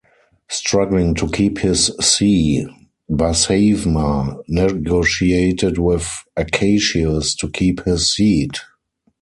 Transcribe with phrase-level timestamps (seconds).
[0.49, 2.65] Struggling to keep his see,
[3.07, 8.61] Barsawma negotiated with Acacius to keep his seat.